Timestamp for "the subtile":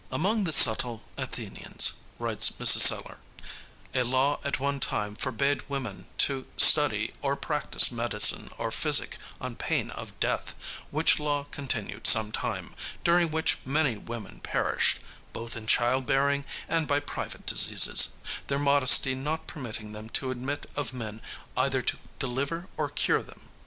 0.45-1.03